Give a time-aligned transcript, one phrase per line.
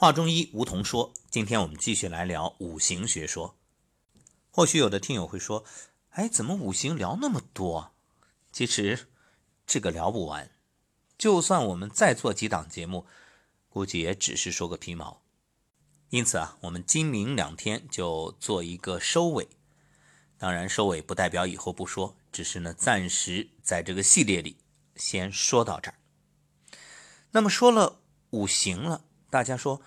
[0.00, 1.12] 话中医，梧桐说。
[1.28, 3.58] 今天我们继续来聊五行学说。
[4.50, 5.62] 或许有的听友会说
[6.16, 7.92] ：“哎，怎么五行聊那么多？”
[8.50, 9.08] 其实
[9.66, 10.52] 这个聊不完，
[11.18, 13.04] 就算我们再做几档节目，
[13.68, 15.20] 估计也只是说个皮毛。
[16.08, 19.48] 因此啊，我们今明两天就做一个收尾。
[20.38, 24.56] 当然，收尾不代表以后不说，只是呢，暂时在这个系列里
[24.96, 25.98] 先说到这儿。
[27.32, 29.04] 那么说了五行了。
[29.30, 29.80] 大家说，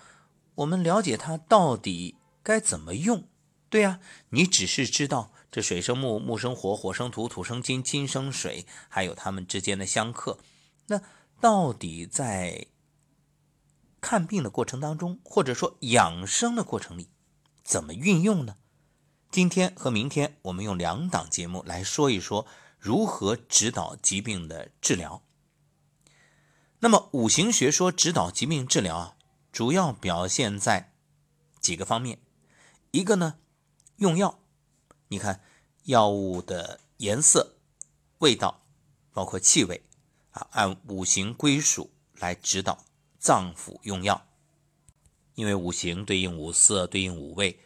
[0.56, 3.28] 我们了解它到底该怎么用？
[3.68, 10.38] 对呀，你只是知道这水生木，木生火，火生土，土生金，金生水，还有它们之间的相克。
[10.86, 11.02] 那
[11.40, 12.68] 到底在
[14.00, 17.08] 看病的过程当中，或者说养生的过程里，
[17.62, 18.56] 怎么运用呢？
[19.30, 22.46] 今天和明天，我们用两档节目来说一说
[22.78, 25.22] 如何指导疾病的治疗。
[26.78, 29.16] 那么，五行学说指导疾病治疗啊。
[29.54, 30.92] 主要表现在
[31.60, 32.18] 几个方面，
[32.90, 33.38] 一个呢，
[33.98, 34.40] 用药，
[35.06, 35.44] 你看
[35.84, 37.54] 药物的颜色、
[38.18, 38.66] 味道，
[39.12, 39.84] 包括气味
[40.32, 42.84] 啊，按五行归属来指导
[43.20, 44.26] 脏腑用药。
[45.36, 47.60] 因为五行对应五色，对应五味，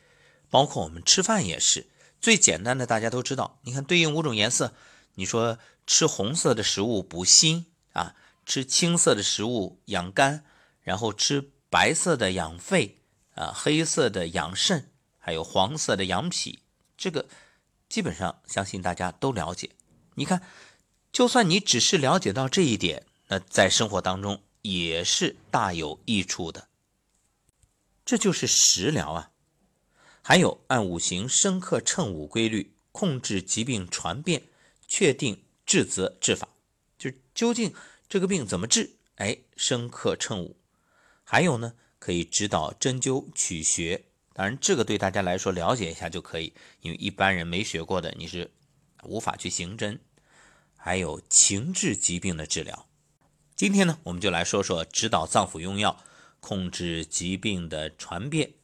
[0.50, 1.89] 包括我们吃饭也是
[2.20, 3.61] 最简单的，大家都知道。
[3.62, 4.75] 你看对应五种颜色，
[5.14, 7.64] 你说吃红色的食物补心
[7.95, 8.14] 啊，
[8.45, 10.45] 吃青色的食物养肝，
[10.83, 11.52] 然后吃。
[11.70, 13.00] 白色的养肺
[13.34, 16.61] 啊，黑色的养肾，还有黄色的养脾，
[16.97, 17.27] 这个
[17.88, 19.70] 基本上相信大家都了解。
[20.14, 20.42] 你看，
[21.12, 26.69] 就算你只是了解到这一点，那在生活当中也是大有益处的。
[28.05, 29.30] 这就是食疗啊。
[30.22, 34.42] 还有按五行生克称五规律控制疾病传变，
[34.86, 36.48] 确定治则治法，
[36.98, 37.74] 就究竟
[38.08, 38.96] 这个病怎么治？
[39.16, 40.56] 哎，生克称五。
[41.30, 48.50] 还有呢，可以指导针灸取穴，当然这个对大家来说了解一下就可以，因为一般人没学过的你是
[49.04, 50.00] 无法去行针。
[50.74, 52.88] 还有情志疾病的治疗，
[53.55, 56.02] 今天呢，我们就来说说指导脏腑用药，
[56.40, 58.55] 控制疾病的传变，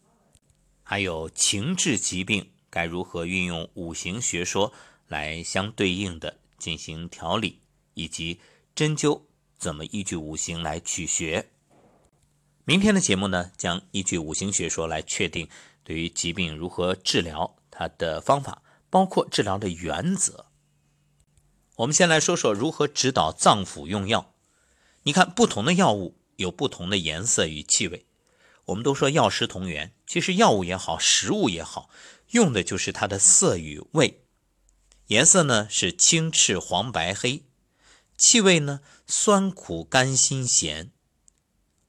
[0.82, 4.72] 还有情志疾病该如何运用五行学说
[5.06, 7.58] 来相对应的进行调理，
[7.92, 8.41] 以及
[8.74, 9.20] 针灸
[9.58, 11.50] 怎么依据五行来取穴。
[12.66, 15.50] 明天的节目呢，将依据五行学说来确定
[15.82, 20.47] 对于疾病如何治疗，它的方法包括治疗的原则。
[21.76, 24.32] 我们先来说说如何指导脏腑用药。
[25.03, 28.06] 你看，不同的药物有不同的颜色与气味。
[28.64, 31.91] 我们都说药食同源，其实药物也好，食物也好，
[32.30, 34.24] 用的就是它的色与味。
[35.08, 37.42] 颜色呢是青、赤、黄、白、黑；
[38.16, 40.92] 气味呢酸、苦、甘、辛、咸。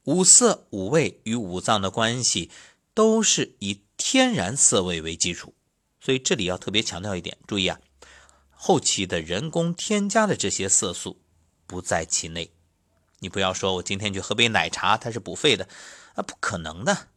[0.05, 2.51] 五色、五味与五脏的关系
[2.93, 5.53] 都是以天然色味为基础，
[5.99, 7.79] 所以这里要特别强调一点，注意啊，
[8.51, 11.19] 后期的人工添加的这些色素
[11.65, 12.51] 不在其内。
[13.19, 15.67] 你不要说我今天去喝杯奶茶，它是补肺的
[16.13, 17.07] 啊，不可能的。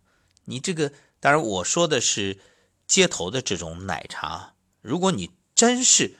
[0.46, 2.38] 你这个当然我说的是
[2.86, 6.16] 街头的这种奶茶，如果你真是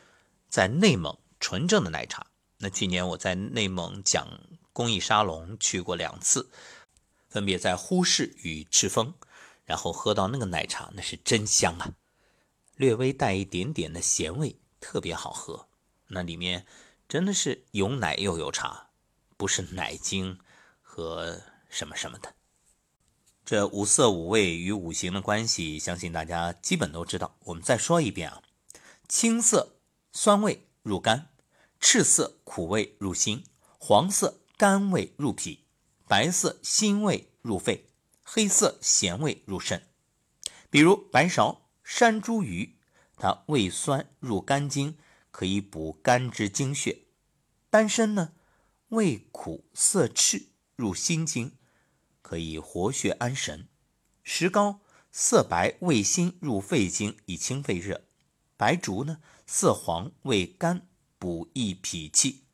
[0.51, 2.27] 在内蒙纯正的奶茶，
[2.59, 4.41] 那去年我在内蒙讲。
[4.79, 6.53] 公益沙龙去过两次，
[7.29, 9.13] 分别在呼市与赤峰，
[9.65, 11.95] 然后喝到那个奶茶，那是真香啊，
[12.77, 15.67] 略微带一点点的咸味，特别好喝。
[16.07, 16.65] 那里面
[17.09, 18.91] 真的是有奶又有茶，
[19.37, 20.39] 不是奶精
[20.81, 22.37] 和什么什么的。
[23.45, 27.37] 这五色五味与五行的关系，相信大家基本都知道。
[27.47, 28.43] 我们再说一遍啊：
[29.09, 29.75] 青色
[30.13, 31.31] 酸味入肝，
[31.81, 33.43] 赤色苦味入心，
[33.81, 34.39] 黄色。
[34.59, 35.61] 甘味入脾，
[36.09, 37.91] 白色辛味入肺，
[38.25, 39.87] 黑色咸味入肾。
[40.69, 42.73] 比如白芍、山茱萸，
[43.17, 44.99] 它味酸入肝经，
[45.31, 47.05] 可以补肝之精血；
[47.71, 48.33] 丹参呢，
[48.89, 51.53] 味苦色赤入心经，
[52.21, 53.69] 可以活血安神；
[54.25, 54.81] 石膏
[55.13, 58.01] 色白味辛入肺经，以清肺热；
[58.57, 62.48] 白术呢，色黄味甘，补益脾气。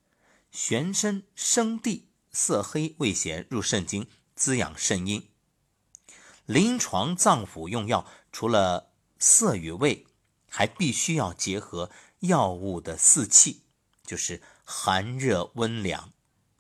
[0.55, 4.07] 玄参、生地色黑味咸入肾经，
[4.37, 5.29] 滋养肾阴。
[6.47, 10.07] 临床脏腑用药，除了色与味，
[10.49, 11.91] 还必须要结合
[12.21, 13.63] 药物的四气，
[14.05, 16.13] 就是寒热温凉，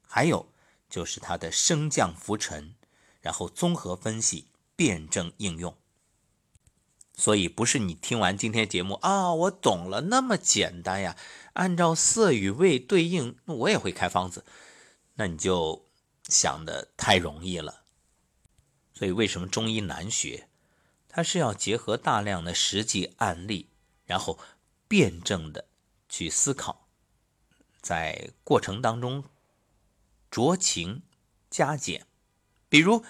[0.09, 0.53] 还有
[0.91, 2.75] 就是它的升降浮沉，
[3.21, 5.79] 然后综合分析，辩证应用。
[7.17, 11.17] 所以不是你听完今天节目啊，我懂了，那么简单呀。
[11.55, 14.45] 按照色与味对应，那我也会开方子，
[15.15, 15.89] 那你就
[16.29, 17.83] 想的太容易了。
[18.93, 20.49] 所以为什么中医难学？
[21.09, 23.69] 它是要结合大量的实际案例，
[24.05, 24.41] 然后
[24.89, 25.67] 辩证的
[26.09, 26.89] 去思考，
[27.81, 29.23] 在过程当中
[30.29, 31.03] 酌情
[31.49, 32.05] 加减。
[32.69, 33.05] 比如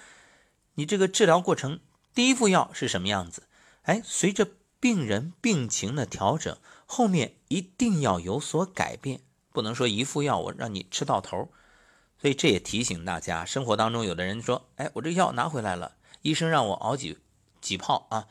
[0.75, 1.79] 你这个治疗过程，
[2.13, 3.47] 第一副药是什么样子？
[3.85, 4.47] 哎，随着
[4.79, 6.55] 病人病情的调整，
[6.85, 9.21] 后面一定要有所改变，
[9.51, 11.49] 不能说一副药我让你吃到头。
[12.19, 17.17] 所以这也提醒大家，生活当中有的人说：“哎，我这药拿回来了，医生让我熬几。”
[17.61, 18.27] 几泡啊，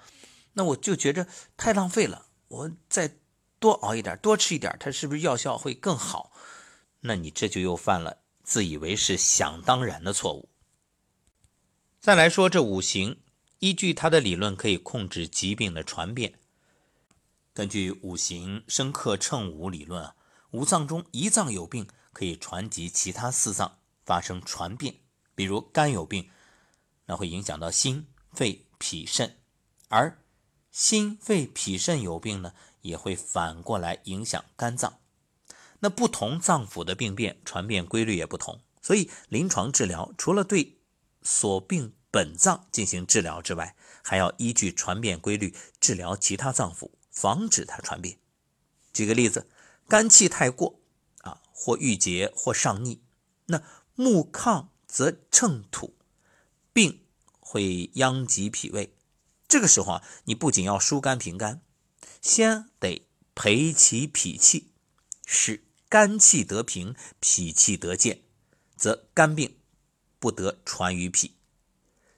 [0.52, 1.26] 那我就觉着
[1.56, 2.26] 太浪费了。
[2.46, 3.16] 我再
[3.58, 6.30] 多熬一点，多吃一点，它是不是药效会更好？
[7.00, 10.48] 那你这就又犯了自以为是、想当然的错误。
[11.98, 13.18] 再来说这五行，
[13.64, 16.34] 依据他的理论可以控制疾病的传变。
[17.54, 20.16] 根据五行生克乘五理论啊，
[20.50, 24.96] 五脏中一脏有病，可以传及其他四脏发生传变。
[25.34, 26.28] 比如肝有病，
[27.06, 28.06] 那会影响到心。
[28.32, 29.38] 肺、脾、肾，
[29.88, 30.18] 而
[30.70, 32.52] 心、肺、脾、肾有病呢，
[32.82, 34.98] 也会反过来影响肝脏。
[35.78, 40.80] 那不同脏腑的病变传变规律也不同，所以临床治疗除了对
[41.22, 43.74] 所病本脏进行治疗之外，
[44.04, 48.18] 还要依据传变规律治疗其他脏腑，防止它传变。
[48.92, 49.48] 举个例子，
[49.88, 50.78] 肝气太过
[51.22, 53.02] 啊，或郁结或上逆，
[53.46, 53.64] 那
[53.96, 55.96] 木亢则乘土，
[56.72, 57.00] 病。
[57.46, 58.96] 会殃及脾胃，
[59.46, 61.60] 这个时候啊，你不仅要疏肝平肝，
[62.20, 64.72] 先得培其脾气，
[65.24, 68.22] 使肝气得平，脾气得健，
[68.76, 69.56] 则肝病
[70.18, 71.33] 不得传于脾。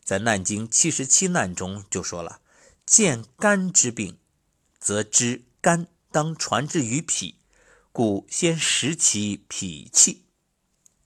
[0.06, 2.40] 在《难经》七十七难中就说了
[2.86, 4.20] ：“见肝之病，
[4.78, 7.40] 则知肝当传之于脾，
[7.90, 10.26] 故先食其脾气。”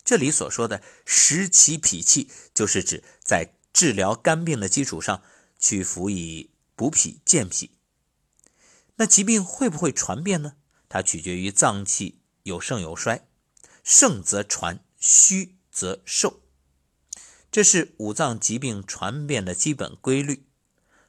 [0.04, 5.22] 这里所说的“食其脾气”，就是指在治疗肝病的基础上
[5.58, 7.70] 去辅以补脾健脾，
[8.96, 10.56] 那疾病会不会传变呢？
[10.90, 13.26] 它取决于脏器有盛有衰，
[13.82, 16.39] 盛则传，虚则受，
[17.50, 20.44] 这是五脏疾病传变的基本规律。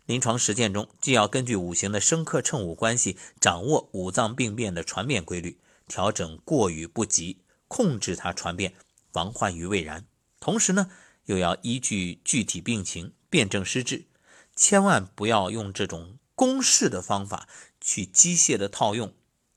[0.06, 8.74] 临床实践中，既要根据五行的生克乘五关系，掌握五脏病变的传变规律，调整过与不及，控制它传变，
[9.12, 10.06] 防患于未然。
[10.40, 10.92] 同时呢。
[11.26, 14.08] 又要依据具体病情辨证施治，
[14.56, 17.48] 千万不要用这种公式的方法
[17.80, 19.14] 去机械的套用，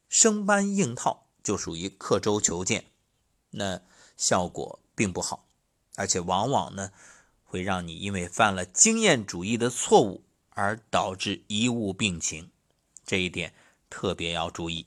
[0.08, 2.84] 生搬硬套就属于刻舟求剑，
[3.50, 3.80] 那
[4.16, 5.48] 效果并不好，
[5.96, 6.92] 而且往往呢
[7.42, 12.50] 会让你因为犯了经验主义的错误而导致贻误病情，
[13.04, 13.54] 这一点
[13.88, 14.86] 特别要注意。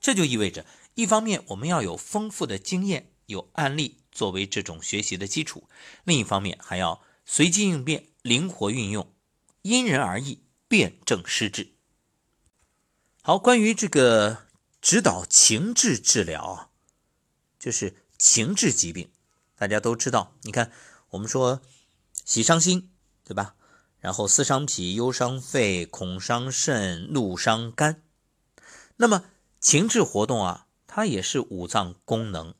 [0.00, 0.64] 这就意味着，
[0.94, 3.98] 一方面我们要有丰富的经验，有案例。
[4.12, 5.68] 作为这种学习的基础，
[6.04, 9.12] 另一方面还要随机应变、灵活运用，
[9.60, 11.74] 因人而异，辨证施治。
[13.20, 14.46] 好，关于这个
[14.80, 16.72] 指导情志治疗，
[17.58, 19.10] 就是情志疾病，
[19.56, 20.34] 大家都知道。
[20.42, 20.70] 你看，
[21.10, 21.60] 我们说
[22.24, 22.90] 喜伤心，
[23.24, 23.56] 对吧？
[23.98, 28.02] 然后思伤脾，忧伤肺，恐伤肾，怒伤肝。
[28.96, 29.24] 那么
[29.58, 32.54] 情志活动啊，它也是五脏功能。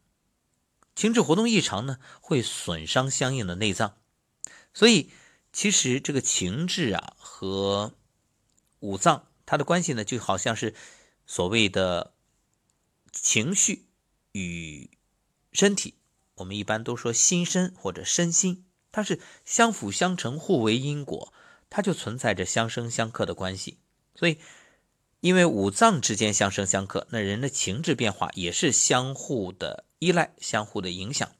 [0.94, 3.98] 情志活动异常呢，会损伤相应的内脏，
[4.72, 5.10] 所以
[5.52, 7.92] 其实这个情志啊和
[8.80, 10.74] 五脏它的关系呢，就好像是
[11.26, 12.14] 所谓的
[13.12, 13.86] 情绪
[14.32, 14.90] 与
[15.52, 15.94] 身体，
[16.36, 21.32] 我们一般都说心身或者身心，它是相辅相成、互为因果，
[21.68, 23.78] 它就存在着相生相克的关系。
[24.14, 24.38] 所以，
[25.20, 29.84] 因为五脏之间相生相克，那人的情志变化也是相互的。
[29.98, 31.32] 依赖相互的影响，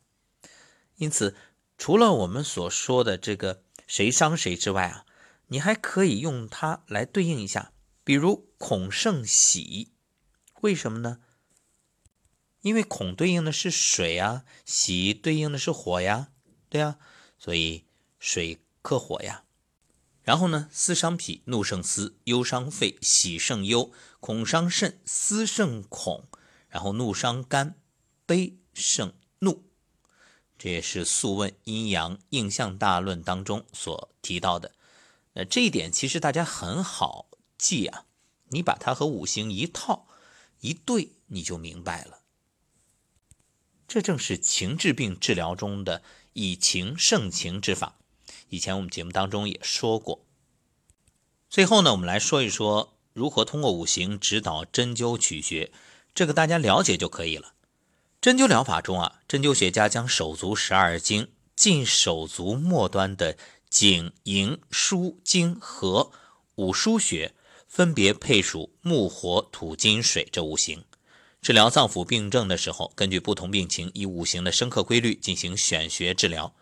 [0.97, 1.37] 因此，
[1.77, 5.05] 除了我们所说的这个谁伤谁之外啊，
[5.49, 7.73] 你还可以用它来对应一下，
[8.03, 9.93] 比如恐胜喜，
[10.63, 11.19] 为什么呢？
[12.67, 16.33] 因为恐对应的是水啊，喜对应的是火呀，
[16.69, 16.99] 对呀，
[17.39, 17.85] 所以
[18.19, 19.45] 水克火呀。
[20.25, 26.27] 然后呢，思伤脾，怒胜思，忧伤肺，喜胜忧，恐伤肾，思胜恐，
[26.69, 27.77] 然后怒伤肝。
[28.27, 29.63] 悲胜怒，
[30.59, 34.73] 这也是《素问·阴阳应象大论》当中所提到的。
[35.35, 38.07] 那这一点其实大家很好记啊，
[38.49, 40.09] 你把它和五行一套
[40.63, 42.23] 一对，你就明白了。
[43.89, 46.03] 这正是情志病治疗中的
[46.33, 47.97] 以情胜情之法。
[48.49, 50.25] 以前我们节目当中也说过。
[51.49, 55.73] 最后呢，我们来说一说如何通过五行指导针灸取穴，
[56.15, 57.55] 这个大家了解就可以了。
[58.21, 63.37] 针灸疗法中啊，针灸学家将手足十二经近手足末端的
[63.71, 66.11] 颈、营、枢、经、合
[66.57, 67.35] 五腧穴，
[67.69, 70.85] 分别配属木、火、土、金、水这五行。
[71.47, 76.53] 治疗脏腑病症的时候，根据不同病情，以五行的生克规律进行选穴治疗。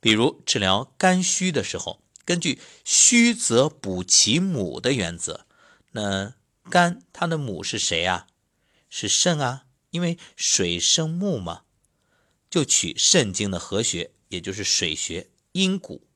[0.00, 5.44] 比如治疗肝虚的时候，根据虚则补其母的原则，
[5.90, 6.32] 那
[6.70, 8.28] 肝它的母是谁啊？
[8.88, 11.64] 是肾啊，因为水生木嘛，
[12.48, 16.06] 就取肾经的合穴，也就是水穴阴谷，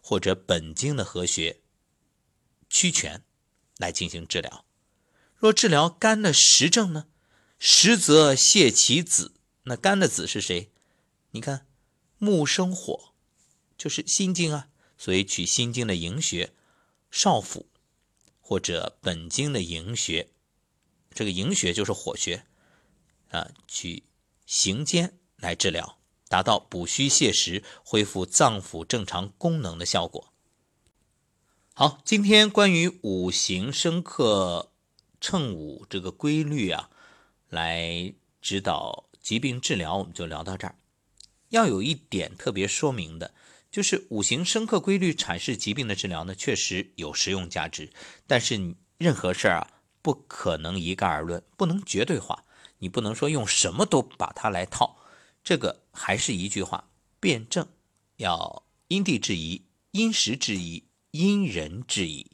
[0.00, 1.58] 或者本经的合穴
[2.70, 3.24] 曲泉
[3.78, 4.64] 来进行治疗。
[5.34, 7.06] 若治疗肝的实症呢？
[7.64, 10.72] 实则泻其子，那肝的子是谁？
[11.30, 11.64] 你看，
[12.18, 13.14] 木生火，
[13.78, 14.66] 就是心经啊，
[14.98, 16.52] 所以取心经的营穴
[17.08, 17.68] 少府，
[18.40, 20.28] 或者本经的营穴，
[21.14, 22.44] 这个营穴就是火穴
[23.30, 24.02] 啊，取
[24.44, 30.32] 行间来治疗，达到补虚泻实、恢复脏腑正常功能的效果。
[31.74, 34.72] 好，今天关于五行生克
[35.20, 36.88] 称五这个规律啊。
[37.52, 40.74] 来指导疾病治疗，我们就聊到这儿。
[41.50, 43.34] 要有一点特别说明的，
[43.70, 47.92] 就是五行生克规律阐释疾病的治疗呢，确实有实用价值。
[48.26, 52.46] 但是任何事儿啊，不可能一概而论，不能绝对化。
[52.78, 54.96] 你不能说用什么都把它来套。
[55.44, 56.88] 这个还是一句话：
[57.20, 57.68] 辩证
[58.16, 62.31] 要因地制宜、因时制宜、因人制宜。